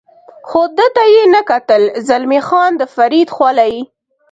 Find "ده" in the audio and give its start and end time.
0.77-0.87